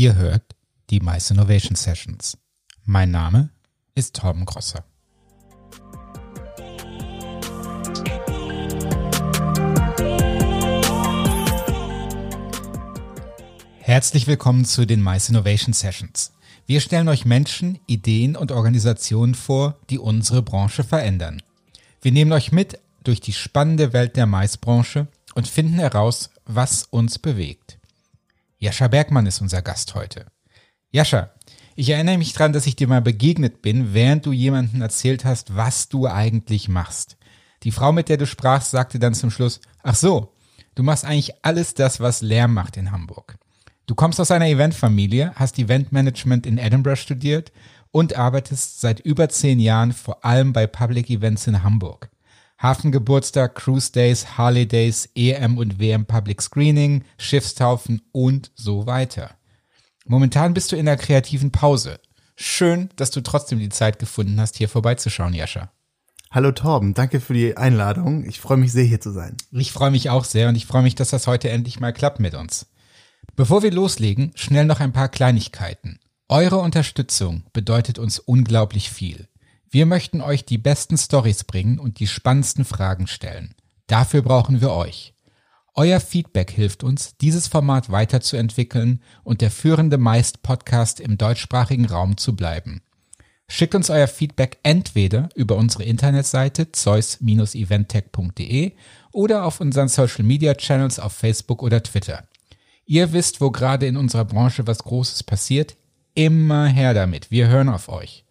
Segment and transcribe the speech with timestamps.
[0.00, 0.56] Ihr hört
[0.88, 2.38] die Mice Innovation Sessions.
[2.86, 3.50] Mein Name
[3.94, 4.82] ist Torben Grosser.
[13.80, 16.32] Herzlich willkommen zu den Mice Innovation Sessions.
[16.64, 21.42] Wir stellen euch Menschen, Ideen und Organisationen vor, die unsere Branche verändern.
[22.00, 27.18] Wir nehmen euch mit durch die spannende Welt der Maisbranche und finden heraus, was uns
[27.18, 27.59] bewegt.
[28.62, 30.26] Jascha Bergmann ist unser Gast heute.
[30.90, 31.30] Jascha,
[31.76, 35.56] ich erinnere mich daran, dass ich dir mal begegnet bin, während du jemandem erzählt hast,
[35.56, 37.16] was du eigentlich machst.
[37.62, 40.34] Die Frau, mit der du sprachst, sagte dann zum Schluss, ach so,
[40.74, 43.38] du machst eigentlich alles das, was Lärm macht in Hamburg.
[43.86, 47.52] Du kommst aus einer Eventfamilie, hast Eventmanagement in Edinburgh studiert
[47.92, 52.10] und arbeitest seit über zehn Jahren vor allem bei Public Events in Hamburg.
[52.60, 59.30] Hafengeburtstag, Cruise Days, Harley Days, EM und WM Public Screening, Schiffstaufen und so weiter.
[60.04, 62.00] Momentan bist du in der kreativen Pause.
[62.36, 65.70] Schön, dass du trotzdem die Zeit gefunden hast, hier vorbeizuschauen, Jascha.
[66.30, 68.26] Hallo Torben, danke für die Einladung.
[68.28, 69.38] Ich freue mich sehr, hier zu sein.
[69.52, 72.20] Ich freue mich auch sehr und ich freue mich, dass das heute endlich mal klappt
[72.20, 72.66] mit uns.
[73.36, 75.98] Bevor wir loslegen, schnell noch ein paar Kleinigkeiten.
[76.28, 79.28] Eure Unterstützung bedeutet uns unglaublich viel.
[79.72, 83.54] Wir möchten euch die besten Stories bringen und die spannendsten Fragen stellen.
[83.86, 85.14] Dafür brauchen wir euch.
[85.74, 92.16] Euer Feedback hilft uns, dieses Format weiterzuentwickeln und der führende meist Podcast im deutschsprachigen Raum
[92.16, 92.82] zu bleiben.
[93.46, 98.72] Schickt uns euer Feedback entweder über unsere Internetseite zeus-eventtech.de
[99.12, 102.24] oder auf unseren Social Media Channels auf Facebook oder Twitter.
[102.86, 105.76] Ihr wisst, wo gerade in unserer Branche was Großes passiert.
[106.14, 107.30] Immer her damit.
[107.30, 108.24] Wir hören auf euch.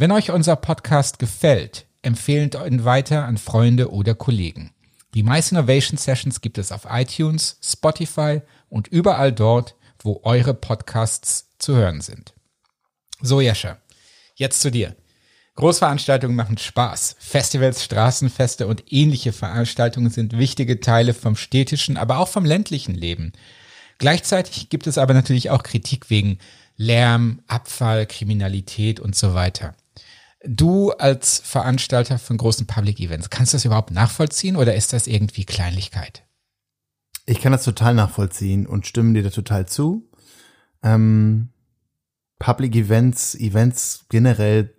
[0.00, 4.70] Wenn euch unser Podcast gefällt, empfehlt ihn weiter an Freunde oder Kollegen.
[5.12, 11.50] Die meisten Innovation Sessions gibt es auf iTunes, Spotify und überall dort, wo eure Podcasts
[11.58, 12.32] zu hören sind.
[13.20, 13.76] So, Jescha,
[14.36, 14.96] jetzt zu dir.
[15.56, 17.16] Großveranstaltungen machen Spaß.
[17.18, 23.32] Festivals, Straßenfeste und ähnliche Veranstaltungen sind wichtige Teile vom städtischen, aber auch vom ländlichen Leben.
[23.98, 26.38] Gleichzeitig gibt es aber natürlich auch Kritik wegen
[26.78, 29.74] Lärm, Abfall, Kriminalität und so weiter.
[30.44, 35.06] Du als Veranstalter von großen Public Events, kannst du das überhaupt nachvollziehen oder ist das
[35.06, 36.24] irgendwie Kleinlichkeit?
[37.26, 40.08] Ich kann das total nachvollziehen und stimme dir da total zu.
[40.82, 41.50] Ähm,
[42.38, 44.74] Public Events, Events generell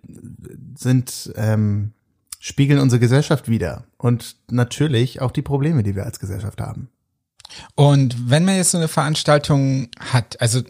[0.76, 1.92] sind ähm,
[2.40, 6.88] spiegeln unsere Gesellschaft wieder und natürlich auch die Probleme, die wir als Gesellschaft haben.
[7.76, 10.60] Und wenn man jetzt so eine Veranstaltung hat, also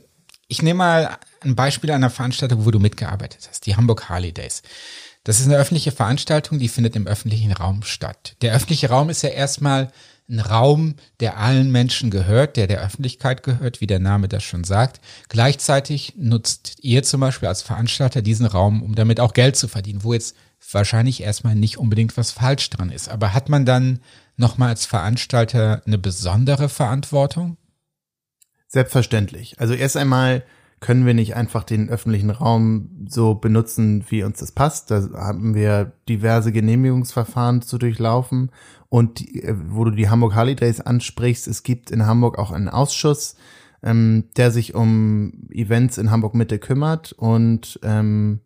[0.49, 4.63] ich nehme mal ein Beispiel einer Veranstaltung, wo du mitgearbeitet hast, die Hamburg Harley Days.
[5.25, 8.37] Das ist eine öffentliche Veranstaltung, die findet im öffentlichen Raum statt.
[8.43, 9.93] Der öffentliche Raum ist ja erstmal
[10.29, 14.65] ein Raum, der allen Menschen gehört, der der Öffentlichkeit gehört, wie der Name das schon
[14.65, 15.01] sagt.
[15.29, 20.05] Gleichzeitig nutzt ihr zum Beispiel als Veranstalter diesen Raum, um damit auch Geld zu verdienen,
[20.05, 20.35] wo jetzt
[20.71, 23.09] wahrscheinlich erstmal nicht unbedingt was falsch dran ist.
[23.09, 24.01] Aber hat man dann
[24.37, 27.57] nochmal als Veranstalter eine besondere Verantwortung?
[28.69, 29.61] Selbstverständlich.
[29.61, 30.45] Also erst einmal
[30.83, 34.91] können wir nicht einfach den öffentlichen Raum so benutzen, wie uns das passt.
[34.91, 38.51] Da haben wir diverse Genehmigungsverfahren zu durchlaufen.
[38.91, 42.69] Und die, äh, wo du die Hamburg Holidays ansprichst, es gibt in Hamburg auch einen
[42.69, 43.37] Ausschuss,
[43.83, 48.41] ähm, der sich um Events in Hamburg Mitte kümmert und ähm,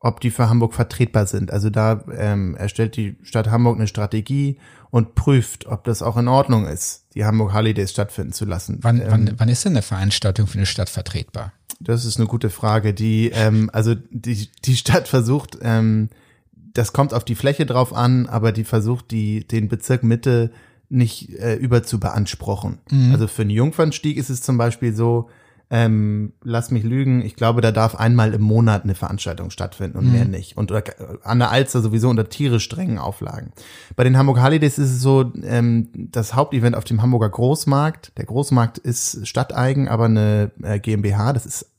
[0.00, 1.50] ob die für Hamburg vertretbar sind.
[1.50, 4.58] Also da ähm, erstellt die Stadt Hamburg eine Strategie
[4.90, 8.78] und prüft, ob das auch in Ordnung ist, die Hamburg Holidays stattfinden zu lassen.
[8.82, 11.52] Wann, ähm, wann, wann ist denn eine Veranstaltung für eine Stadt vertretbar?
[11.84, 12.94] Das ist eine gute Frage.
[12.94, 16.08] Die, ähm, also die, die Stadt versucht, ähm,
[16.52, 20.50] das kommt auf die Fläche drauf an, aber die versucht, die, den Bezirk Mitte
[20.88, 22.78] nicht äh, über zu beanspruchen.
[22.90, 23.12] Mhm.
[23.12, 25.28] Also für einen Jungfernstieg ist es zum Beispiel so,
[25.70, 30.06] ähm, lass mich lügen, ich glaube, da darf einmal im Monat eine Veranstaltung stattfinden und
[30.06, 30.12] mhm.
[30.12, 30.56] mehr nicht.
[30.56, 30.82] Und äh,
[31.22, 33.52] an der Alster sowieso unter tierisch strengen Auflagen.
[33.96, 38.26] Bei den Hamburg Holidays ist es so, ähm, das Hauptevent auf dem Hamburger Großmarkt, der
[38.26, 41.73] Großmarkt ist stadteigen, aber eine äh, GmbH, das ist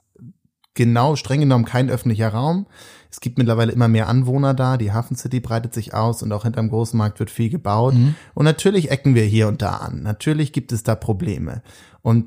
[0.76, 2.68] genau, streng genommen kein öffentlicher Raum.
[3.10, 6.44] Es gibt mittlerweile immer mehr Anwohner da, die Hafen City breitet sich aus und auch
[6.44, 7.94] hinterm Großmarkt wird viel gebaut.
[7.94, 8.16] Mhm.
[8.34, 10.04] Und natürlich ecken wir hier und da an.
[10.04, 11.62] Natürlich gibt es da Probleme.
[12.02, 12.26] Und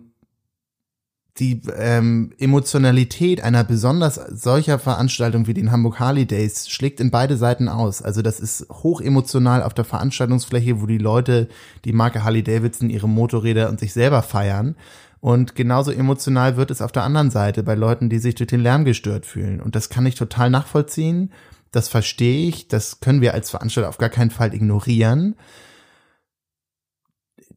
[1.39, 7.37] die ähm, Emotionalität einer besonders solcher Veranstaltung wie den Hamburg Harley Days schlägt in beide
[7.37, 8.03] Seiten aus.
[8.03, 11.49] Also das ist hoch emotional auf der Veranstaltungsfläche, wo die Leute
[11.85, 14.75] die Marke Harley Davidson, ihre Motorräder und sich selber feiern.
[15.20, 18.61] Und genauso emotional wird es auf der anderen Seite bei Leuten, die sich durch den
[18.61, 19.61] Lärm gestört fühlen.
[19.61, 21.32] Und das kann ich total nachvollziehen.
[21.73, 22.69] Das verstehe ich.
[22.69, 25.35] Das können wir als Veranstalter auf gar keinen Fall ignorieren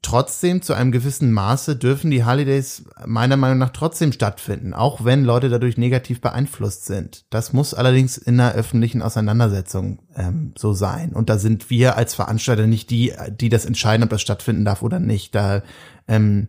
[0.02, 5.24] trotzdem zu einem gewissen Maße dürfen die Holidays meiner Meinung nach trotzdem stattfinden, auch wenn
[5.24, 7.26] Leute dadurch negativ beeinflusst sind.
[7.30, 11.14] Das muss allerdings in einer öffentlichen Auseinandersetzung ähm, so sein.
[11.14, 14.82] Und da sind wir als Veranstalter nicht die, die das entscheiden, ob das stattfinden darf
[14.82, 15.36] oder nicht.
[15.36, 15.62] Da
[16.08, 16.48] ähm,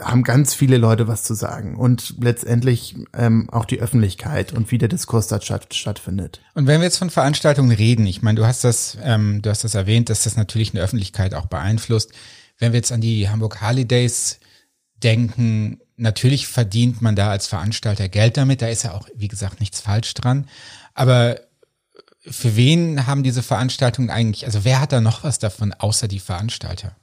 [0.00, 4.78] haben ganz viele Leute was zu sagen und letztendlich ähm, auch die Öffentlichkeit und wie
[4.78, 6.40] der Diskurs dort statt, stattfindet.
[6.54, 9.64] Und wenn wir jetzt von Veranstaltungen reden, ich meine, du hast das, ähm, du hast
[9.64, 12.12] das erwähnt, dass das natürlich eine Öffentlichkeit auch beeinflusst.
[12.58, 14.40] Wenn wir jetzt an die Hamburg Holidays
[15.02, 19.60] denken, natürlich verdient man da als Veranstalter Geld damit, da ist ja auch, wie gesagt,
[19.60, 20.48] nichts falsch dran.
[20.94, 21.40] Aber
[22.20, 26.20] für wen haben diese Veranstaltungen eigentlich, also wer hat da noch was davon, außer die
[26.20, 26.96] Veranstalter?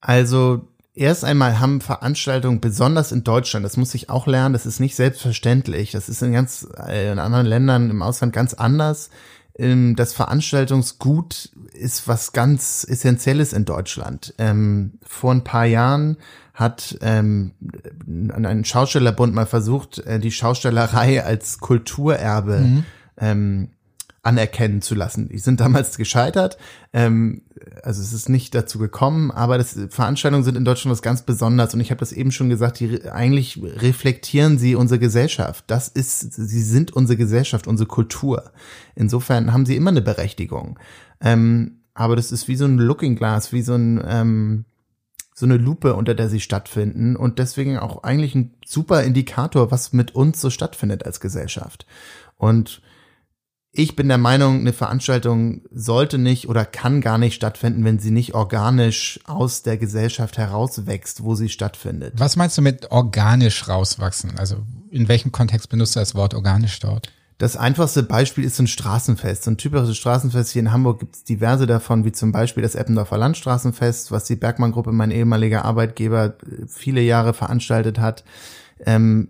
[0.00, 4.80] Also Erst einmal haben Veranstaltungen, besonders in Deutschland, das muss ich auch lernen, das ist
[4.80, 5.92] nicht selbstverständlich.
[5.92, 9.10] Das ist in ganz äh, in anderen Ländern im Ausland ganz anders.
[9.58, 14.32] Ähm, das Veranstaltungsgut ist was ganz Essentielles in Deutschland.
[14.38, 16.16] Ähm, vor ein paar Jahren
[16.54, 17.52] hat ähm,
[18.08, 22.84] ein Schaustellerbund mal versucht, äh, die Schaustellerei als Kulturerbe mhm.
[23.18, 23.68] ähm,
[24.26, 25.28] anerkennen zu lassen.
[25.28, 26.58] Die sind damals gescheitert.
[26.92, 27.42] Ähm,
[27.82, 31.72] also es ist nicht dazu gekommen, aber das, Veranstaltungen sind in Deutschland was ganz Besonderes
[31.72, 35.64] und ich habe das eben schon gesagt, die eigentlich reflektieren sie unsere Gesellschaft.
[35.68, 38.50] Das ist, sie sind unsere Gesellschaft, unsere Kultur.
[38.94, 40.78] Insofern haben sie immer eine Berechtigung.
[41.20, 44.64] Ähm, aber das ist wie so ein Looking Glass, wie so ein ähm,
[45.38, 49.92] so eine Lupe, unter der sie stattfinden und deswegen auch eigentlich ein super Indikator, was
[49.92, 51.86] mit uns so stattfindet als Gesellschaft.
[52.38, 52.80] Und
[53.78, 58.10] ich bin der Meinung, eine Veranstaltung sollte nicht oder kann gar nicht stattfinden, wenn sie
[58.10, 62.14] nicht organisch aus der Gesellschaft herauswächst, wo sie stattfindet.
[62.16, 64.38] Was meinst du mit organisch rauswachsen?
[64.38, 64.56] Also
[64.90, 67.12] in welchem Kontext benutzt du das Wort organisch dort?
[67.38, 69.44] Das einfachste Beispiel ist ein Straßenfest.
[69.44, 72.74] So ein typisches Straßenfest hier in Hamburg gibt es diverse davon, wie zum Beispiel das
[72.74, 76.36] Eppendorfer Landstraßenfest, was die Bergmann-Gruppe, mein ehemaliger Arbeitgeber,
[76.66, 78.24] viele Jahre veranstaltet hat.
[78.80, 79.28] Ähm,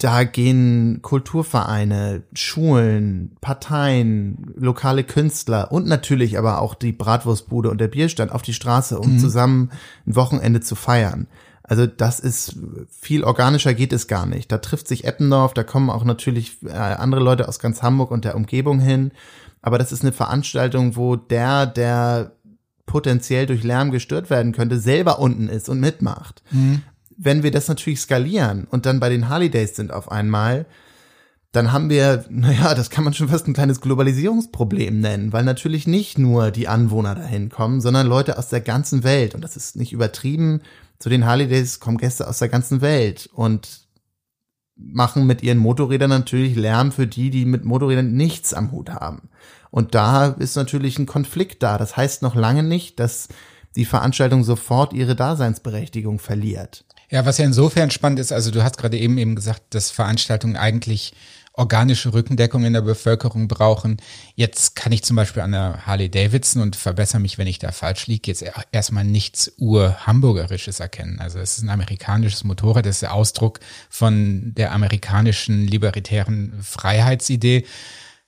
[0.00, 7.88] da gehen Kulturvereine, Schulen, Parteien, lokale Künstler und natürlich aber auch die Bratwurstbude und der
[7.88, 9.18] Bierstand auf die Straße, um mhm.
[9.18, 9.70] zusammen
[10.06, 11.26] ein Wochenende zu feiern.
[11.62, 12.56] Also das ist
[12.90, 14.50] viel organischer geht es gar nicht.
[14.50, 18.24] Da trifft sich Eppendorf, da kommen auch natürlich äh, andere Leute aus ganz Hamburg und
[18.24, 19.12] der Umgebung hin.
[19.60, 22.32] Aber das ist eine Veranstaltung, wo der, der
[22.86, 26.42] potenziell durch Lärm gestört werden könnte, selber unten ist und mitmacht.
[26.50, 26.82] Mhm
[27.22, 30.64] wenn wir das natürlich skalieren und dann bei den Holidays sind auf einmal,
[31.52, 35.86] dann haben wir, naja, das kann man schon fast ein kleines Globalisierungsproblem nennen, weil natürlich
[35.86, 39.34] nicht nur die Anwohner dahin kommen, sondern Leute aus der ganzen Welt.
[39.34, 40.62] Und das ist nicht übertrieben.
[40.98, 43.86] Zu den Holidays kommen Gäste aus der ganzen Welt und
[44.76, 49.28] machen mit ihren Motorrädern natürlich Lärm für die, die mit Motorrädern nichts am Hut haben.
[49.70, 51.76] Und da ist natürlich ein Konflikt da.
[51.76, 53.28] Das heißt noch lange nicht, dass
[53.76, 56.86] die Veranstaltung sofort ihre Daseinsberechtigung verliert.
[57.10, 60.56] Ja, was ja insofern spannend ist, also du hast gerade eben eben gesagt, dass Veranstaltungen
[60.56, 61.12] eigentlich
[61.52, 63.96] organische Rückendeckung in der Bevölkerung brauchen.
[64.36, 67.72] Jetzt kann ich zum Beispiel an der Harley Davidson und verbessere mich, wenn ich da
[67.72, 71.18] falsch liege, jetzt erstmal nichts ur-hamburgerisches erkennen.
[71.18, 73.58] Also es ist ein amerikanisches Motorrad, das ist der Ausdruck
[73.88, 77.66] von der amerikanischen libertären Freiheitsidee.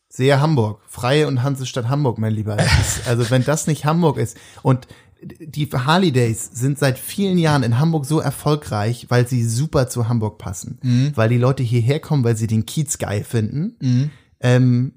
[0.08, 0.82] Sehr Hamburg.
[0.88, 2.58] Freie und Hansestadt Hamburg, mein Lieber.
[3.06, 4.88] Also wenn das nicht Hamburg ist und
[5.22, 10.08] die Harley Days sind seit vielen Jahren in Hamburg so erfolgreich, weil sie super zu
[10.08, 10.78] Hamburg passen.
[10.82, 11.12] Mhm.
[11.14, 13.76] Weil die Leute hierher kommen, weil sie den Kiez geil finden.
[13.80, 14.10] Mhm.
[14.40, 14.92] Ähm,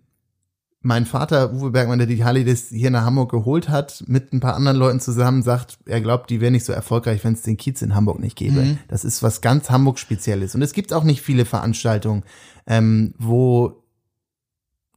[0.81, 4.39] mein Vater, Uwe Bergmann, der die Harley Days hier nach Hamburg geholt hat, mit ein
[4.39, 7.57] paar anderen Leuten zusammen, sagt, er glaubt, die wären nicht so erfolgreich, wenn es den
[7.57, 8.61] Kiez in Hamburg nicht gäbe.
[8.61, 8.77] Mhm.
[8.87, 10.53] Das ist was ganz Hamburg-Spezielles.
[10.53, 12.23] Und es gibt auch nicht viele Veranstaltungen,
[12.67, 13.83] ähm, wo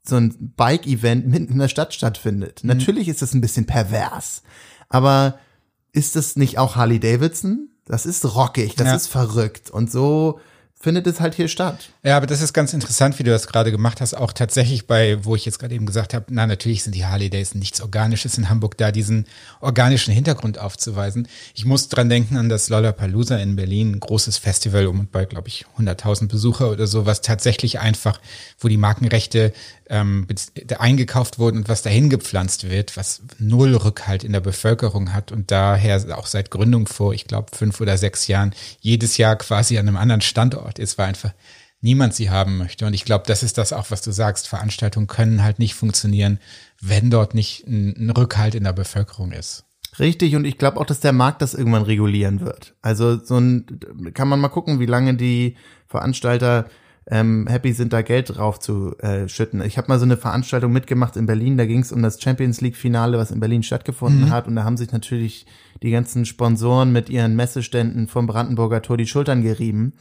[0.04, 2.64] so ein Bike-Event mitten in der Stadt stattfindet.
[2.64, 2.68] Mhm.
[2.68, 4.42] Natürlich ist das ein bisschen pervers.
[4.88, 5.38] Aber
[5.92, 7.68] ist es nicht auch Harley Davidson?
[7.84, 8.94] Das ist rockig, das ja.
[8.94, 9.70] ist verrückt.
[9.70, 10.40] Und so
[10.80, 11.90] findet es halt hier statt.
[12.04, 14.14] Ja, aber das ist ganz interessant, wie du das gerade gemacht hast.
[14.14, 17.30] Auch tatsächlich bei, wo ich jetzt gerade eben gesagt habe, na natürlich sind die Harley
[17.30, 19.26] Days nichts Organisches in Hamburg, da diesen
[19.60, 21.26] organischen Hintergrund aufzuweisen.
[21.54, 25.24] Ich muss dran denken an das Lollapalooza in Berlin, ein großes Festival um und bei,
[25.24, 28.20] glaube ich, 100.000 Besucher oder so, was tatsächlich einfach,
[28.60, 29.52] wo die Markenrechte
[29.90, 30.26] ähm,
[30.78, 35.50] eingekauft wurden und was dahin gepflanzt wird, was null Rückhalt in der Bevölkerung hat und
[35.50, 39.88] daher auch seit Gründung vor, ich glaube, fünf oder sechs Jahren jedes Jahr quasi an
[39.88, 41.32] einem anderen Standort ist, weil einfach
[41.80, 42.86] niemand sie haben möchte.
[42.86, 44.48] Und ich glaube, das ist das auch, was du sagst.
[44.48, 46.38] Veranstaltungen können halt nicht funktionieren,
[46.80, 49.64] wenn dort nicht ein, ein Rückhalt in der Bevölkerung ist.
[49.98, 52.74] Richtig, und ich glaube auch, dass der Markt das irgendwann regulieren wird.
[52.82, 53.80] Also so ein,
[54.14, 55.56] kann man mal gucken, wie lange die
[55.86, 56.66] Veranstalter
[57.10, 59.62] ähm, happy sind, da Geld drauf zu äh, schütten.
[59.62, 62.60] Ich habe mal so eine Veranstaltung mitgemacht in Berlin, da ging es um das Champions
[62.60, 64.30] League-Finale, was in Berlin stattgefunden mhm.
[64.30, 64.46] hat.
[64.46, 65.46] Und da haben sich natürlich
[65.82, 69.94] die ganzen Sponsoren mit ihren Messeständen vom Brandenburger Tor die Schultern gerieben.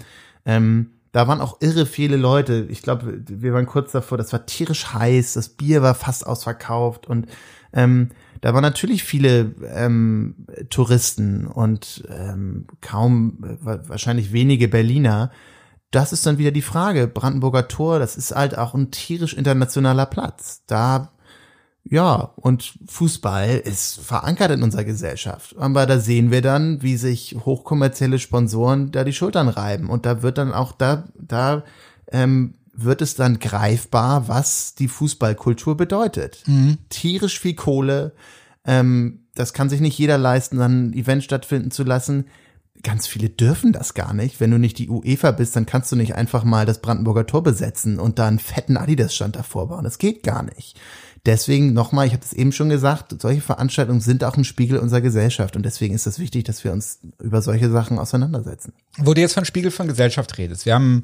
[0.47, 2.65] Ähm, da waren auch irre viele Leute.
[2.69, 7.05] Ich glaube, wir waren kurz davor, das war tierisch heiß, das Bier war fast ausverkauft
[7.05, 7.27] und
[7.73, 8.09] ähm,
[8.41, 15.31] da waren natürlich viele ähm, Touristen und ähm, kaum, wahrscheinlich wenige Berliner
[15.91, 17.07] das ist dann wieder die Frage.
[17.07, 20.63] Brandenburger Tor, das ist halt auch ein tierisch internationaler Platz.
[20.67, 21.11] Da,
[21.89, 25.55] ja, und Fußball ist verankert in unserer Gesellschaft.
[25.57, 29.89] Aber da sehen wir dann, wie sich hochkommerzielle Sponsoren da die Schultern reiben.
[29.89, 31.63] Und da wird dann auch, da, da,
[32.11, 36.43] ähm, wird es dann greifbar, was die Fußballkultur bedeutet.
[36.45, 36.77] Mhm.
[36.89, 38.11] Tierisch viel Kohle,
[38.65, 42.25] ähm, das kann sich nicht jeder leisten, dann ein Event stattfinden zu lassen
[42.83, 44.39] ganz viele dürfen das gar nicht.
[44.39, 47.43] Wenn du nicht die UEFA bist, dann kannst du nicht einfach mal das Brandenburger Tor
[47.43, 49.83] besetzen und da einen fetten Adidas-Stand davor bauen.
[49.83, 50.79] Das geht gar nicht.
[51.25, 55.01] Deswegen nochmal, ich habe es eben schon gesagt, solche Veranstaltungen sind auch ein Spiegel unserer
[55.01, 58.73] Gesellschaft und deswegen ist es wichtig, dass wir uns über solche Sachen auseinandersetzen.
[58.97, 61.03] Wo du jetzt von Spiegel von Gesellschaft redest, wir haben,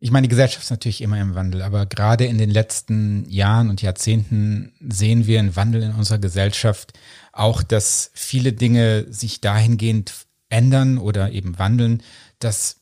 [0.00, 3.70] ich meine, die Gesellschaft ist natürlich immer im Wandel, aber gerade in den letzten Jahren
[3.70, 6.92] und Jahrzehnten sehen wir einen Wandel in unserer Gesellschaft,
[7.32, 12.02] auch dass viele Dinge sich dahingehend ändern oder eben wandeln,
[12.38, 12.80] dass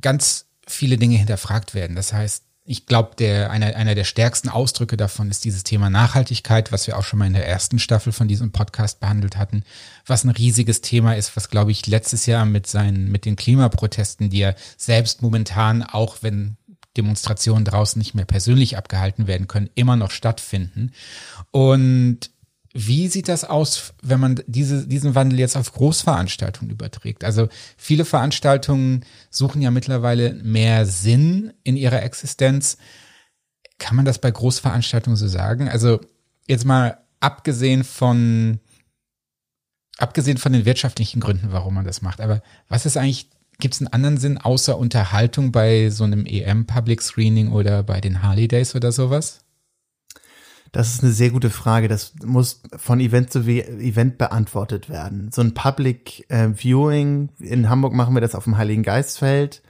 [0.00, 1.96] ganz viele Dinge hinterfragt werden.
[1.96, 6.72] Das heißt, ich glaube, der, einer, einer der stärksten Ausdrücke davon ist dieses Thema Nachhaltigkeit,
[6.72, 9.62] was wir auch schon mal in der ersten Staffel von diesem Podcast behandelt hatten,
[10.06, 14.30] was ein riesiges Thema ist, was, glaube ich, letztes Jahr mit seinen, mit den Klimaprotesten,
[14.30, 16.56] die ja selbst momentan, auch wenn
[16.96, 20.92] Demonstrationen draußen nicht mehr persönlich abgehalten werden können, immer noch stattfinden.
[21.50, 22.30] Und
[22.74, 27.22] wie sieht das aus, wenn man diese, diesen Wandel jetzt auf Großveranstaltungen überträgt?
[27.24, 32.78] Also viele Veranstaltungen suchen ja mittlerweile mehr Sinn in ihrer Existenz.
[33.78, 35.68] Kann man das bei Großveranstaltungen so sagen?
[35.68, 36.00] Also
[36.48, 38.58] jetzt mal abgesehen von,
[39.98, 42.20] abgesehen von den wirtschaftlichen Gründen, warum man das macht.
[42.22, 46.66] Aber was ist eigentlich, gibt es einen anderen Sinn außer Unterhaltung bei so einem EM
[46.66, 49.40] Public Screening oder bei den Harley Days oder sowas?
[50.72, 51.86] Das ist eine sehr gute Frage.
[51.86, 55.30] Das muss von Event zu Event beantwortet werden.
[55.30, 59.62] So ein Public äh, Viewing, in Hamburg machen wir das auf dem Heiligen Geistfeld.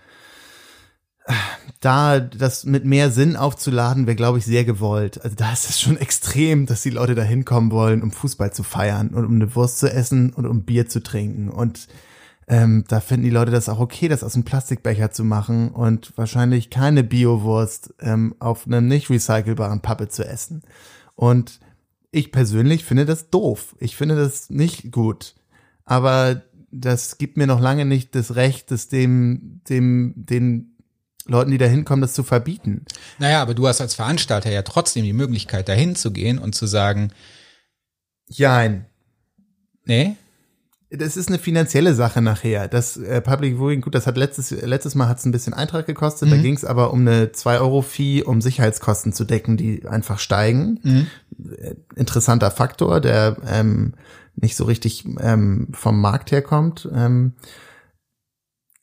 [1.80, 5.22] Da das mit mehr Sinn aufzuladen, wäre, glaube ich, sehr gewollt.
[5.24, 8.62] Also da ist es schon extrem, dass die Leute da hinkommen wollen, um Fußball zu
[8.62, 11.48] feiern und um eine Wurst zu essen und um Bier zu trinken.
[11.48, 11.88] Und
[12.52, 16.12] ähm, da finden die Leute das auch okay, das aus einem Plastikbecher zu machen und
[16.18, 20.62] wahrscheinlich keine Biowurst ähm, auf einem nicht recycelbaren Pappe zu essen.
[21.14, 21.60] Und
[22.10, 23.74] ich persönlich finde das doof.
[23.80, 25.34] Ich finde das nicht gut.
[25.86, 30.76] Aber das gibt mir noch lange nicht das Recht, das dem, dem, den
[31.24, 32.84] Leuten, die da hinkommen, das zu verbieten.
[33.18, 36.66] Naja, aber du hast als Veranstalter ja trotzdem die Möglichkeit, dahin zu gehen und zu
[36.66, 37.12] sagen,
[38.28, 38.84] Jein.
[39.86, 40.16] Nee?
[40.94, 42.68] Das ist eine finanzielle Sache nachher.
[42.68, 45.86] Das äh, Public Viewing, gut, das hat letztes, letztes Mal hat es ein bisschen Eintrag
[45.86, 46.28] gekostet.
[46.28, 46.32] Mhm.
[46.32, 50.80] Da ging es aber um eine 2-Euro-Fee, um Sicherheitskosten zu decken, die einfach steigen.
[50.82, 51.06] Mhm.
[51.56, 53.94] Äh, interessanter Faktor, der ähm,
[54.36, 56.88] nicht so richtig ähm, vom Markt herkommt.
[56.94, 57.32] Ähm,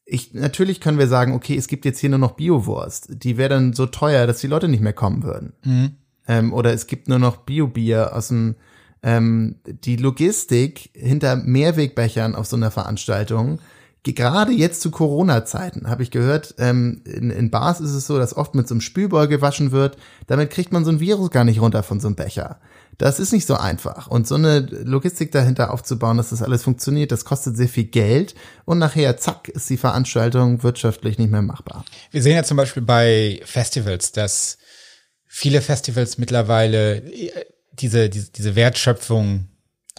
[0.06, 3.24] ich, natürlich können wir sagen, okay, es gibt jetzt hier nur noch Biowurst.
[3.24, 5.54] Die wäre dann so teuer, dass die Leute nicht mehr kommen würden.
[5.64, 5.92] Mhm.
[6.28, 8.56] Ähm, oder es gibt nur noch Bio-Bier aus dem
[9.04, 13.60] ähm, die Logistik hinter Mehrwegbechern auf so einer Veranstaltung,
[14.04, 18.36] gerade jetzt zu Corona-Zeiten, habe ich gehört, ähm, in, in Bars ist es so, dass
[18.36, 19.98] oft mit so einem Spülbeutel gewaschen wird.
[20.28, 22.60] Damit kriegt man so ein Virus gar nicht runter von so einem Becher.
[22.98, 24.08] Das ist nicht so einfach.
[24.08, 28.36] Und so eine Logistik dahinter aufzubauen, dass das alles funktioniert, das kostet sehr viel Geld.
[28.66, 31.86] Und nachher, zack, ist die Veranstaltung wirtschaftlich nicht mehr machbar.
[32.12, 34.58] Wir sehen ja zum Beispiel bei Festivals, dass
[35.26, 37.04] viele Festivals mittlerweile
[37.82, 39.48] diese, diese, diese Wertschöpfung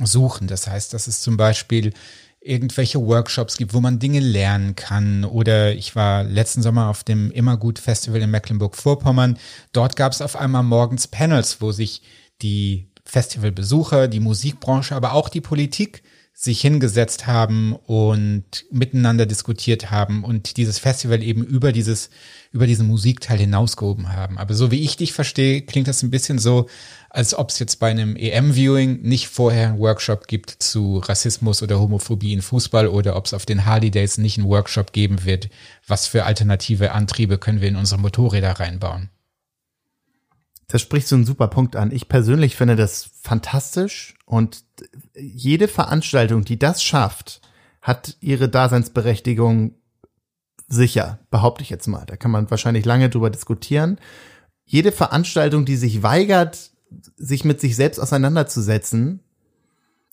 [0.03, 0.47] suchen.
[0.47, 1.93] Das heißt, dass es zum Beispiel
[2.41, 5.25] irgendwelche Workshops gibt, wo man Dinge lernen kann.
[5.25, 9.39] Oder ich war letzten Sommer auf dem Immergut Festival in Mecklenburg-Vorpommern.
[9.73, 12.03] Dort gab es auf einmal morgens Panels, wo sich
[12.41, 20.25] die Festivalbesucher, die Musikbranche, aber auch die Politik sich hingesetzt haben und miteinander diskutiert haben
[20.25, 22.09] und dieses Festival eben über dieses,
[22.51, 24.39] über diesen Musikteil hinausgehoben haben.
[24.39, 26.67] Aber so wie ich dich verstehe, klingt das ein bisschen so,
[27.11, 31.79] als ob es jetzt bei einem EM-Viewing nicht vorher einen Workshop gibt zu Rassismus oder
[31.79, 35.51] Homophobie in Fußball oder ob es auf den Harley Days nicht einen Workshop geben wird,
[35.87, 39.11] was für alternative Antriebe können wir in unsere Motorräder reinbauen.
[40.71, 41.91] Das spricht so einen super Punkt an.
[41.91, 44.63] Ich persönlich finde das fantastisch und
[45.17, 47.41] jede Veranstaltung, die das schafft,
[47.83, 49.75] hat ihre Daseinsberechtigung
[50.69, 52.07] sicher, behaupte ich jetzt mal.
[52.07, 53.99] Da kann man wahrscheinlich lange drüber diskutieren.
[54.65, 56.71] Jede Veranstaltung, die sich weigert,
[57.17, 59.25] sich mit sich selbst auseinanderzusetzen,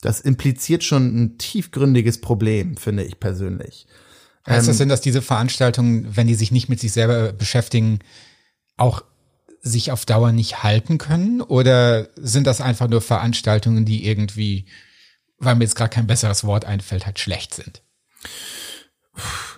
[0.02, 3.86] das impliziert schon ein tiefgründiges Problem, finde ich persönlich.
[4.48, 8.00] Heißt das ähm, denn, dass diese Veranstaltungen, wenn die sich nicht mit sich selber beschäftigen,
[8.78, 9.04] auch
[9.68, 11.42] sich auf Dauer nicht halten können?
[11.42, 14.66] Oder sind das einfach nur Veranstaltungen, die irgendwie,
[15.38, 17.82] weil mir jetzt gerade kein besseres Wort einfällt, halt schlecht sind?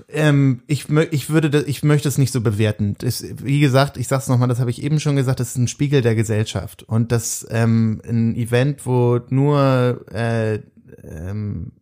[0.07, 2.95] Ähm, ich, ich würde, ich möchte es nicht so bewerten.
[2.99, 5.67] Das, wie gesagt, ich sag's nochmal, das habe ich eben schon gesagt, das ist ein
[5.67, 10.59] Spiegel der Gesellschaft und das ähm, ein Event, wo nur äh,
[11.03, 11.73] ähm,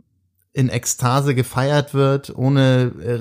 [0.57, 3.19] in Ekstase gefeiert wird, ohne äh,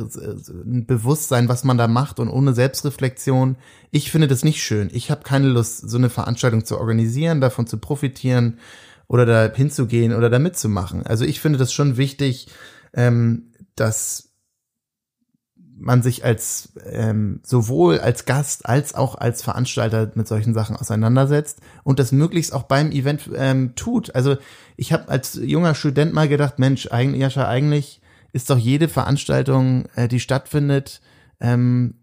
[0.48, 3.56] ein Bewusstsein, was man da macht und ohne Selbstreflexion.
[3.90, 4.88] Ich finde das nicht schön.
[4.90, 8.58] Ich habe keine Lust, so eine Veranstaltung zu organisieren, davon zu profitieren
[9.06, 11.04] oder da hinzugehen oder da mitzumachen.
[11.04, 12.48] Also ich finde das schon wichtig,
[12.94, 14.25] ähm, dass
[15.78, 21.60] man sich als ähm, sowohl als Gast als auch als Veranstalter mit solchen Sachen auseinandersetzt
[21.84, 24.14] und das möglichst auch beim Event ähm, tut.
[24.14, 24.36] Also
[24.76, 28.00] ich habe als junger Student mal gedacht, Mensch, eigentlich, Jascha, eigentlich
[28.32, 31.00] ist doch jede Veranstaltung, äh, die stattfindet,
[31.40, 31.94] ähm,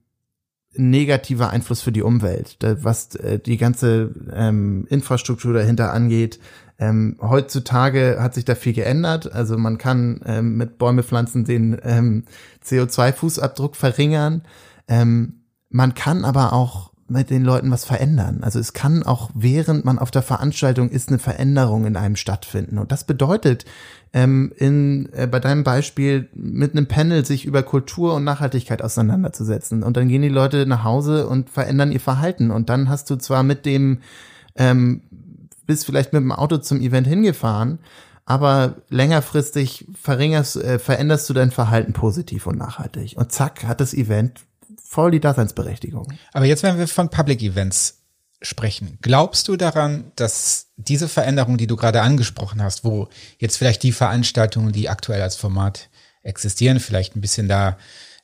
[0.76, 6.40] negativer Einfluss für die Umwelt, was äh, die ganze ähm, Infrastruktur dahinter angeht,
[6.80, 9.32] ähm, heutzutage hat sich da viel geändert.
[9.32, 12.24] Also man kann ähm, mit Bäume pflanzen den ähm,
[12.66, 14.44] CO2-Fußabdruck verringern.
[14.88, 18.40] Ähm, man kann aber auch mit den Leuten was verändern.
[18.42, 22.78] Also es kann auch während man auf der Veranstaltung ist eine Veränderung in einem stattfinden.
[22.78, 23.66] Und das bedeutet
[24.12, 29.84] ähm, in äh, bei deinem Beispiel mit einem Panel sich über Kultur und Nachhaltigkeit auseinanderzusetzen.
[29.84, 32.52] Und dann gehen die Leute nach Hause und verändern ihr Verhalten.
[32.52, 34.00] Und dann hast du zwar mit dem
[34.56, 35.02] ähm,
[35.66, 37.80] bist vielleicht mit dem Auto zum Event hingefahren,
[38.26, 43.16] aber längerfristig verringerst, äh, veränderst du dein Verhalten positiv und nachhaltig.
[43.18, 44.42] Und zack, hat das Event
[44.94, 46.14] voll die Daseinsberechtigung.
[46.34, 48.04] Aber jetzt, wenn wir von Public Events
[48.42, 53.08] sprechen, glaubst du daran, dass diese Veränderung, die du gerade angesprochen hast, wo
[53.40, 55.90] jetzt vielleicht die Veranstaltungen, die aktuell als Format
[56.22, 57.78] existieren, vielleicht ein bisschen da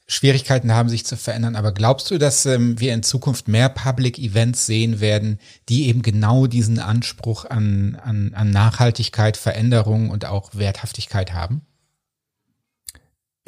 [0.08, 1.56] Schwierigkeiten haben, sich zu verändern.
[1.56, 5.40] Aber glaubst du, dass ähm, wir in Zukunft mehr Public Events sehen werden,
[5.70, 11.62] die eben genau diesen Anspruch an, an, an Nachhaltigkeit, Veränderung und auch Werthaftigkeit haben?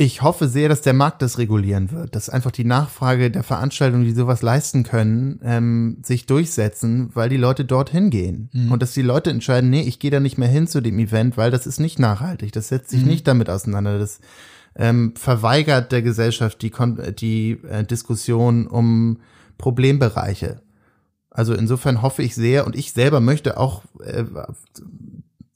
[0.02, 4.04] Ich hoffe sehr, dass der Markt das regulieren wird, dass einfach die Nachfrage der Veranstaltungen,
[4.04, 8.50] die sowas leisten können, ähm, sich durchsetzen, weil die Leute dorthin gehen.
[8.52, 8.72] Mhm.
[8.72, 11.38] Und dass die Leute entscheiden, nee, ich gehe da nicht mehr hin zu dem Event,
[11.38, 13.10] weil das ist nicht nachhaltig, das setzt sich mhm.
[13.10, 14.00] nicht damit auseinander.
[14.00, 14.22] Das
[14.76, 16.72] ähm, verweigert der Gesellschaft die,
[17.20, 19.20] die äh, Diskussion um
[19.60, 20.64] Problembereiche.
[21.30, 24.24] Also insofern hoffe ich sehr und ich selber möchte auch äh,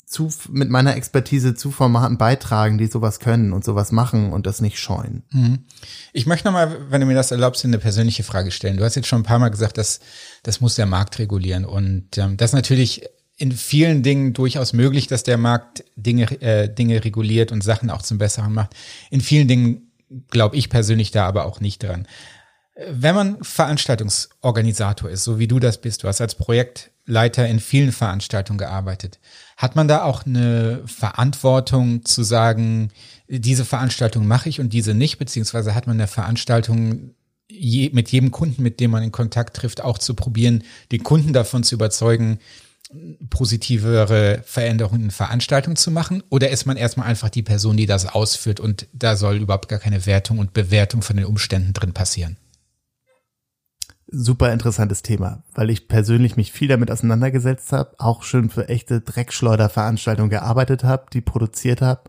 [0.05, 4.61] zu, mit meiner Expertise zu Formaten beitragen, die sowas können und sowas machen und das
[4.61, 5.23] nicht scheuen.
[5.31, 5.65] Mhm.
[6.13, 8.77] Ich möchte nochmal, wenn du mir das erlaubst, eine persönliche Frage stellen.
[8.77, 9.99] Du hast jetzt schon ein paar Mal gesagt, dass
[10.43, 13.03] das muss der Markt regulieren und ähm, das natürlich
[13.37, 18.01] in vielen Dingen durchaus möglich, dass der Markt Dinge, äh, Dinge reguliert und Sachen auch
[18.01, 18.73] zum Besseren macht.
[19.09, 19.91] In vielen Dingen
[20.29, 22.07] glaube ich persönlich da aber auch nicht dran.
[22.89, 27.91] Wenn man Veranstaltungsorganisator ist, so wie du das bist, du hast als Projektleiter in vielen
[27.91, 29.19] Veranstaltungen gearbeitet,
[29.57, 32.91] hat man da auch eine Verantwortung zu sagen,
[33.27, 37.11] diese Veranstaltung mache ich und diese nicht, beziehungsweise hat man eine Veranstaltung
[37.49, 41.33] je, mit jedem Kunden, mit dem man in Kontakt trifft, auch zu probieren, den Kunden
[41.33, 42.39] davon zu überzeugen,
[43.29, 46.23] positivere Veränderungen in Veranstaltungen zu machen?
[46.29, 49.79] Oder ist man erstmal einfach die Person, die das ausführt und da soll überhaupt gar
[49.79, 52.37] keine Wertung und Bewertung von den Umständen drin passieren?
[54.07, 59.01] Super interessantes Thema, weil ich persönlich mich viel damit auseinandergesetzt habe, auch schon für echte
[59.01, 62.01] Dreckschleuderveranstaltungen gearbeitet habe, die produziert habe.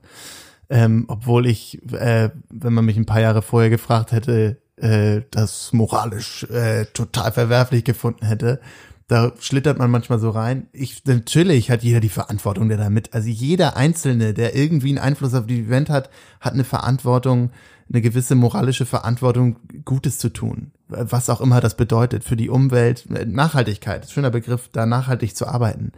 [0.69, 5.73] Ähm, obwohl ich, äh, wenn man mich ein paar Jahre vorher gefragt hätte, äh, das
[5.73, 8.61] moralisch äh, total verwerflich gefunden hätte
[9.09, 10.67] da schlittert man manchmal so rein.
[10.73, 14.99] Ich, natürlich hat jeder die Verantwortung, der da mit, also jeder Einzelne, der irgendwie einen
[14.99, 17.51] Einfluss auf die Event hat, hat eine Verantwortung,
[17.89, 20.73] eine gewisse moralische Verantwortung, Gutes zu tun.
[20.89, 23.05] Was auch immer das bedeutet für die Umwelt.
[23.09, 25.93] Nachhaltigkeit, schöner Begriff, da nachhaltig zu arbeiten.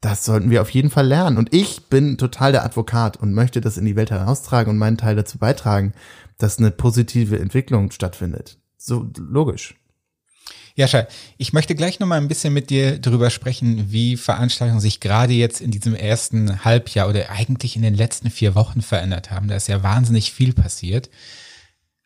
[0.00, 1.38] Das sollten wir auf jeden Fall lernen.
[1.38, 4.98] Und ich bin total der Advokat und möchte das in die Welt heraustragen und meinen
[4.98, 5.92] Teil dazu beitragen,
[6.38, 8.58] dass eine positive Entwicklung stattfindet.
[8.76, 9.76] So logisch.
[10.74, 11.06] Jascha,
[11.36, 15.32] ich möchte gleich noch mal ein bisschen mit dir darüber sprechen, wie Veranstaltungen sich gerade
[15.32, 19.48] jetzt in diesem ersten Halbjahr oder eigentlich in den letzten vier Wochen verändert haben.
[19.48, 21.10] Da ist ja wahnsinnig viel passiert.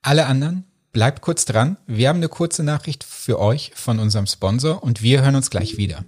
[0.03, 0.65] Alle anderen,
[0.97, 1.77] bleibt kurz dran.
[1.87, 5.77] Wir haben eine kurze Nachricht für euch von unserem Sponsor und wir hören uns gleich
[5.77, 6.05] wieder.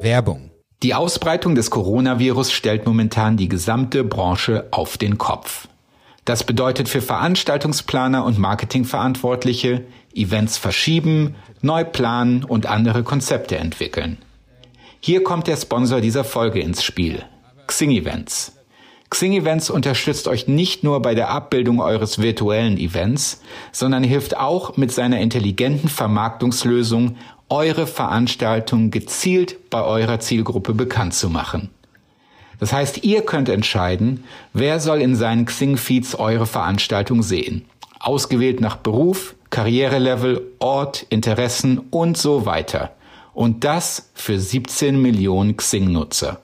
[0.00, 0.50] Werbung.
[0.82, 5.68] Die Ausbreitung des Coronavirus stellt momentan die gesamte Branche auf den Kopf.
[6.24, 14.18] Das bedeutet für Veranstaltungsplaner und Marketingverantwortliche Events verschieben, neu planen und andere Konzepte entwickeln.
[15.00, 17.24] Hier kommt der Sponsor dieser Folge ins Spiel.
[17.66, 18.52] Xing Events.
[19.10, 23.42] Xing Events unterstützt euch nicht nur bei der Abbildung eures virtuellen Events,
[23.72, 27.16] sondern hilft auch mit seiner intelligenten Vermarktungslösung,
[27.48, 31.70] eure Veranstaltung gezielt bei eurer Zielgruppe bekannt zu machen.
[32.60, 37.64] Das heißt, ihr könnt entscheiden, wer soll in seinen Xing-Feeds eure Veranstaltung sehen.
[37.98, 42.92] Ausgewählt nach Beruf, Karrierelevel, Ort, Interessen und so weiter.
[43.34, 46.40] Und das für 17 Millionen Xing-Nutzer.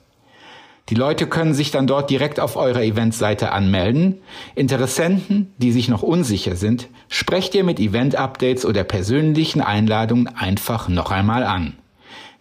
[0.89, 4.19] Die Leute können sich dann dort direkt auf eurer Eventseite anmelden.
[4.55, 11.11] Interessenten, die sich noch unsicher sind, sprecht ihr mit Event-Updates oder persönlichen Einladungen einfach noch
[11.11, 11.75] einmal an.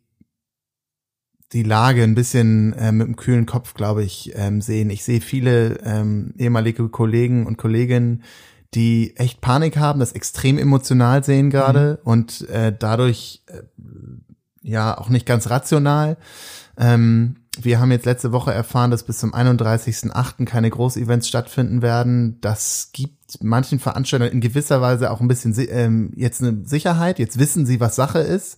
[1.54, 4.90] die Lage ein bisschen äh, mit einem kühlen Kopf, glaube ich, ähm, sehen.
[4.90, 8.24] Ich sehe viele ähm, ehemalige Kollegen und Kolleginnen,
[8.74, 12.10] die echt Panik haben, das extrem emotional sehen gerade mhm.
[12.10, 13.62] und äh, dadurch äh,
[14.62, 16.16] ja auch nicht ganz rational.
[16.76, 20.44] Ähm, wir haben jetzt letzte Woche erfahren, dass bis zum 31.8.
[20.44, 22.40] keine Großevents stattfinden werden.
[22.40, 27.20] Das gibt manchen Veranstaltern in gewisser Weise auch ein bisschen ähm, jetzt eine Sicherheit.
[27.20, 28.56] Jetzt wissen sie, was Sache ist.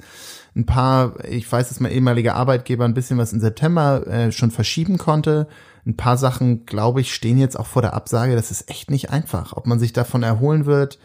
[0.57, 4.51] Ein paar, ich weiß, dass mein ehemaliger Arbeitgeber ein bisschen was im September äh, schon
[4.51, 5.49] verschieben konnte.
[5.85, 8.35] Ein paar Sachen, glaube ich, stehen jetzt auch vor der Absage.
[8.35, 9.53] Das ist echt nicht einfach.
[9.53, 10.99] Ob man sich davon erholen wird,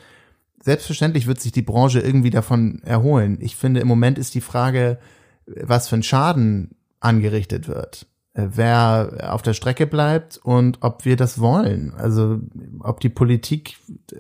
[0.64, 3.40] selbstverständlich wird sich die Branche irgendwie davon erholen.
[3.42, 5.00] Ich finde, im Moment ist die Frage,
[5.46, 8.08] was für ein Schaden angerichtet wird.
[8.34, 11.94] Äh, wer auf der Strecke bleibt und ob wir das wollen.
[11.98, 12.40] Also
[12.80, 13.76] ob die Politik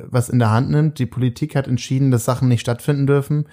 [0.09, 0.99] was in der Hand nimmt.
[0.99, 3.45] Die Politik hat entschieden, dass Sachen nicht stattfinden dürfen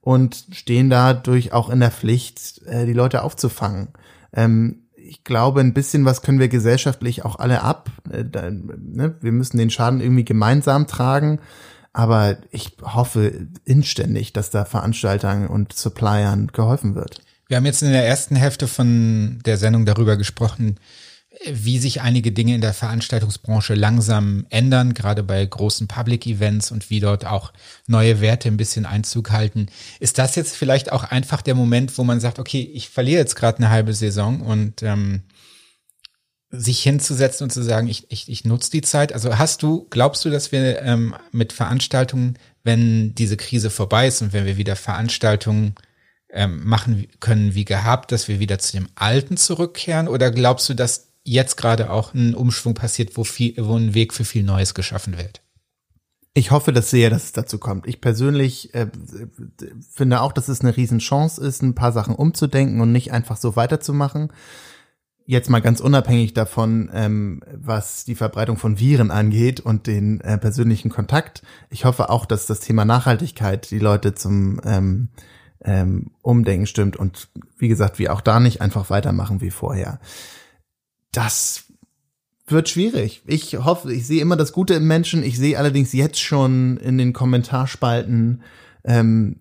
[0.00, 3.88] und stehen dadurch auch in der Pflicht, äh, die Leute aufzufangen.
[4.32, 7.90] Ähm, ich glaube, ein bisschen was können wir gesellschaftlich auch alle ab.
[8.10, 11.40] Äh, ne, wir müssen den Schaden irgendwie gemeinsam tragen.
[11.92, 17.20] Aber ich hoffe inständig, dass da Veranstaltern und Suppliern geholfen wird.
[17.48, 20.78] Wir haben jetzt in der ersten Hälfte von der Sendung darüber gesprochen,
[21.46, 27.00] wie sich einige Dinge in der Veranstaltungsbranche langsam ändern, gerade bei großen Public-Events und wie
[27.00, 27.52] dort auch
[27.86, 29.66] neue Werte ein bisschen Einzug halten.
[30.00, 33.36] Ist das jetzt vielleicht auch einfach der Moment, wo man sagt, okay, ich verliere jetzt
[33.36, 35.22] gerade eine halbe Saison und ähm,
[36.50, 39.12] sich hinzusetzen und zu sagen, ich, ich, ich nutze die Zeit?
[39.12, 44.20] Also hast du, glaubst du, dass wir ähm, mit Veranstaltungen, wenn diese Krise vorbei ist
[44.20, 45.76] und wenn wir wieder Veranstaltungen
[46.28, 50.08] ähm, machen können wie gehabt, dass wir wieder zu dem Alten zurückkehren?
[50.08, 54.14] Oder glaubst du, dass jetzt gerade auch ein Umschwung passiert, wo, viel, wo ein Weg
[54.14, 55.42] für viel Neues geschaffen wird?
[56.32, 57.86] Ich hoffe das sehr, dass es dazu kommt.
[57.88, 58.86] Ich persönlich äh,
[59.92, 63.56] finde auch, dass es eine Riesenchance ist, ein paar Sachen umzudenken und nicht einfach so
[63.56, 64.32] weiterzumachen
[65.30, 70.36] jetzt mal ganz unabhängig davon, ähm, was die Verbreitung von Viren angeht und den äh,
[70.38, 71.42] persönlichen Kontakt.
[71.70, 75.08] Ich hoffe auch, dass das Thema Nachhaltigkeit die Leute zum ähm,
[75.62, 77.28] ähm, Umdenken stimmt und
[77.58, 80.00] wie gesagt, wir auch da nicht einfach weitermachen wie vorher.
[81.12, 81.64] Das
[82.46, 83.22] wird schwierig.
[83.26, 85.22] Ich hoffe, ich sehe immer das Gute im Menschen.
[85.22, 88.42] Ich sehe allerdings jetzt schon in den Kommentarspalten
[88.84, 89.40] ähm,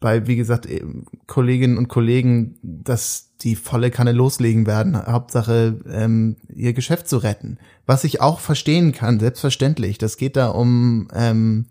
[0.00, 0.84] bei, wie gesagt, äh,
[1.26, 4.96] Kolleginnen und Kollegen, dass die volle Kanne loslegen werden.
[4.96, 7.58] Hauptsache, ähm, ihr Geschäft zu retten.
[7.86, 9.98] Was ich auch verstehen kann, selbstverständlich.
[9.98, 11.66] Das geht da um ähm,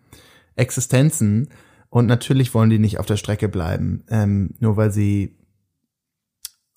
[0.56, 1.50] Existenzen.
[1.90, 5.36] Und natürlich wollen die nicht auf der Strecke bleiben, ähm, nur weil sie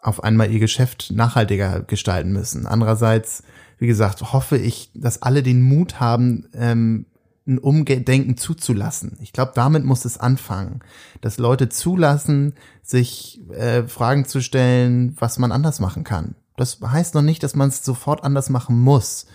[0.02, 2.66] auf einmal ihr Geschäft nachhaltiger gestalten müssen.
[2.66, 3.44] Andererseits,
[3.78, 7.06] wie gesagt, hoffe ich, dass alle den Mut haben, ähm,
[7.46, 9.16] ein Umdenken zuzulassen.
[9.20, 10.80] Ich glaube, damit muss es anfangen,
[11.20, 16.36] dass Leute zulassen, sich äh, Fragen zu stellen, was man anders machen kann.
[16.56, 19.26] Das heißt noch nicht, dass man es sofort anders machen muss,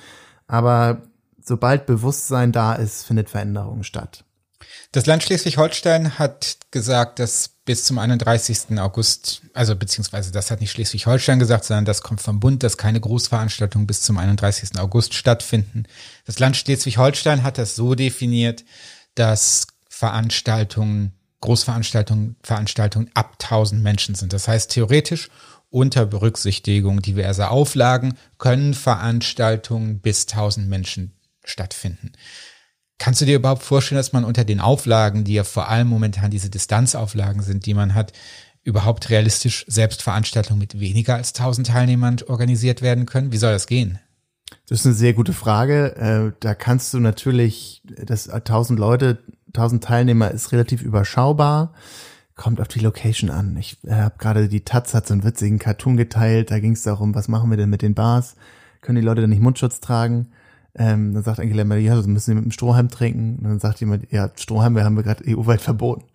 [0.47, 1.01] aber
[1.43, 4.23] sobald Bewusstsein da ist, findet Veränderung statt.
[4.91, 8.79] Das Land Schleswig-Holstein hat gesagt, dass bis zum 31.
[8.79, 13.01] August, also beziehungsweise das hat nicht Schleswig-Holstein gesagt, sondern das kommt vom Bund, dass keine
[13.01, 14.79] Großveranstaltungen bis zum 31.
[14.79, 15.83] August stattfinden.
[16.25, 18.63] Das Land Schleswig-Holstein hat das so definiert,
[19.15, 24.31] dass Veranstaltungen, Großveranstaltungen, Veranstaltungen ab 1000 Menschen sind.
[24.31, 25.29] Das heißt, theoretisch
[25.69, 31.11] unter Berücksichtigung diverser Auflagen können Veranstaltungen bis 1000 Menschen
[31.43, 32.13] stattfinden.
[32.99, 36.31] Kannst du dir überhaupt vorstellen, dass man unter den Auflagen, die ja vor allem momentan
[36.31, 38.13] diese Distanzauflagen sind, die man hat,
[38.63, 43.31] überhaupt realistisch selbst Veranstaltungen mit weniger als 1000 Teilnehmern organisiert werden können?
[43.31, 43.99] Wie soll das gehen?
[44.67, 45.95] Das ist eine sehr gute Frage.
[45.95, 51.73] Äh, da kannst du natürlich, das 1000 Leute, 1000 Teilnehmer ist relativ überschaubar.
[52.35, 53.55] Kommt auf die Location an.
[53.57, 56.51] Ich äh, habe gerade die Taz hat so einen witzigen Cartoon geteilt.
[56.51, 58.35] Da ging es darum, was machen wir denn mit den Bars?
[58.81, 60.27] Können die Leute denn nicht Mundschutz tragen?
[60.77, 63.37] Ähm, dann sagt Angela Merkel, ja, das müssen Sie mit dem Strohhalm trinken.
[63.37, 66.05] Und dann sagt jemand, ja, Strohhalm, wir haben wir gerade EU-weit verboten.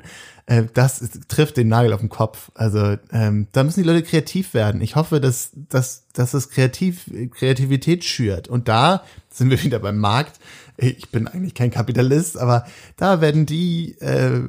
[0.47, 2.51] Äh, das ist, trifft den Nagel auf den Kopf.
[2.55, 4.81] Also ähm, da müssen die Leute kreativ werden.
[4.81, 8.49] Ich hoffe, dass, dass, dass es kreativ, Kreativität schürt.
[8.49, 10.39] Und da sind wir wieder beim Markt.
[10.77, 12.65] Ich bin eigentlich kein Kapitalist, aber
[12.97, 14.43] da werden die äh,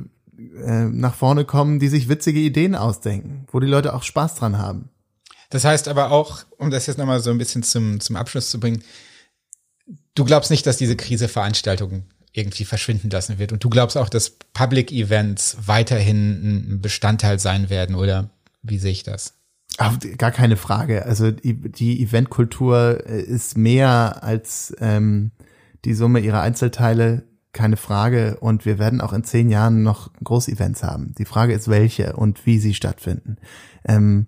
[0.63, 4.57] äh, nach vorne kommen, die sich witzige Ideen ausdenken, wo die Leute auch Spaß dran
[4.57, 4.89] haben.
[5.49, 8.59] Das heißt aber auch, um das jetzt nochmal so ein bisschen zum, zum Abschluss zu
[8.59, 8.81] bringen,
[10.15, 13.51] du glaubst nicht, dass diese Krise Veranstaltungen irgendwie verschwinden lassen wird.
[13.51, 18.29] Und du glaubst auch, dass Public Events weiterhin ein Bestandteil sein werden, oder
[18.63, 19.35] wie sehe ich das?
[19.77, 21.05] Ach, gar keine Frage.
[21.05, 25.31] Also die, Eventkultur äh, ist mehr als ähm,
[25.85, 27.23] die Summe ihrer Einzelteile,
[27.53, 28.37] keine Frage.
[28.39, 31.13] Und wir werden auch in zehn Jahren noch Großevents haben.
[31.17, 33.37] Die Frage ist, welche und wie sie stattfinden.
[33.85, 34.27] Ähm,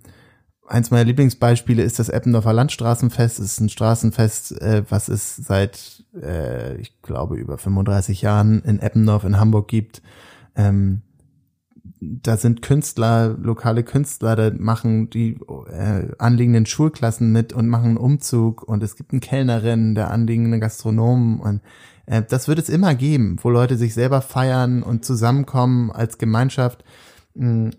[0.68, 3.40] eins meiner Lieblingsbeispiele ist das Eppendorfer Landstraßenfest.
[3.40, 8.80] Es ist ein Straßenfest, äh, was es seit, äh, ich glaube, über 35 Jahren in
[8.80, 10.02] Eppendorf in Hamburg gibt.
[10.56, 11.02] Ähm,
[12.00, 17.98] da sind Künstler, lokale Künstler, da machen die äh, anliegenden Schulklassen mit und machen einen
[17.98, 21.62] Umzug und es gibt einen Kellnerin, der anliegenden Gastronomen und
[22.06, 26.84] äh, das wird es immer geben, wo Leute sich selber feiern und zusammenkommen als Gemeinschaft.
[27.36, 27.72] Hm,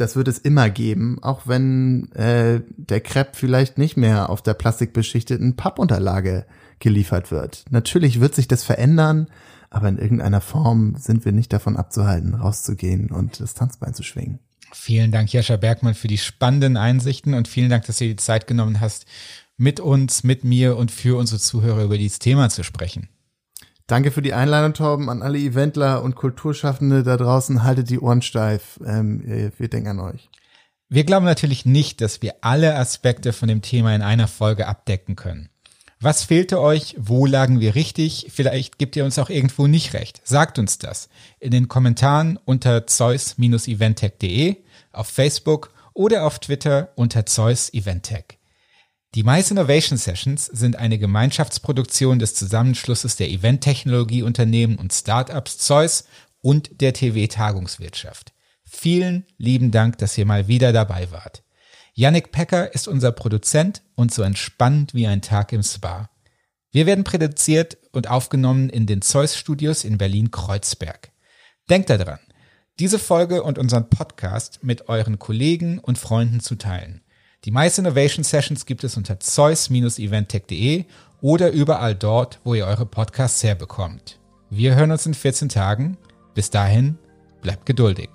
[0.00, 4.54] das wird es immer geben, auch wenn äh, der Crepe vielleicht nicht mehr auf der
[4.54, 6.46] plastikbeschichteten Pappunterlage
[6.78, 7.64] geliefert wird.
[7.70, 9.28] Natürlich wird sich das verändern,
[9.70, 14.38] aber in irgendeiner Form sind wir nicht davon abzuhalten, rauszugehen und das Tanzbein zu schwingen.
[14.72, 18.16] Vielen Dank, Jascha Bergmann, für die spannenden Einsichten und vielen Dank, dass du dir die
[18.16, 19.06] Zeit genommen hast,
[19.56, 23.08] mit uns, mit mir und für unsere Zuhörer über dieses Thema zu sprechen.
[23.88, 27.64] Danke für die Einladung, Torben, an alle Eventler und Kulturschaffende da draußen.
[27.64, 28.78] Haltet die Ohren steif.
[28.86, 30.28] Ähm, wir denken an euch.
[30.90, 35.16] Wir glauben natürlich nicht, dass wir alle Aspekte von dem Thema in einer Folge abdecken
[35.16, 35.48] können.
[36.00, 36.96] Was fehlte euch?
[36.98, 38.28] Wo lagen wir richtig?
[38.30, 40.20] Vielleicht gibt ihr uns auch irgendwo nicht recht.
[40.22, 41.08] Sagt uns das
[41.40, 44.56] in den Kommentaren unter zeus-eventtech.de,
[44.92, 48.37] auf Facebook oder auf Twitter unter Zeus Eventtech.
[49.14, 56.04] Die Mice Innovation Sessions sind eine Gemeinschaftsproduktion des Zusammenschlusses der Eventtechnologieunternehmen und Startups Zeus
[56.42, 58.34] und der TV Tagungswirtschaft.
[58.64, 61.42] Vielen lieben Dank, dass ihr mal wieder dabei wart.
[61.94, 66.10] Yannick Pecker ist unser Produzent und so entspannt wie ein Tag im Spa.
[66.70, 71.10] Wir werden produziert und aufgenommen in den Zeus Studios in Berlin-Kreuzberg.
[71.70, 72.20] Denkt daran,
[72.78, 77.00] diese Folge und unseren Podcast mit euren Kollegen und Freunden zu teilen.
[77.44, 80.84] Die Mice Innovation Sessions gibt es unter zeus-eventtech.de
[81.20, 84.18] oder überall dort, wo ihr eure Podcasts herbekommt.
[84.50, 85.96] Wir hören uns in 14 Tagen.
[86.34, 86.98] Bis dahin,
[87.40, 88.10] bleibt geduldig.